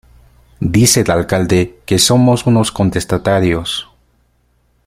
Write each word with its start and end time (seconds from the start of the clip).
Dice 0.61 1.01
el 1.01 1.11
alcalde 1.11 1.79
que 1.85 1.99
somos 1.99 2.47
unos 2.47 2.71
contestatarios. 2.71 3.87